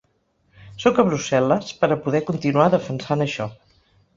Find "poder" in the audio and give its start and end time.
2.07-2.25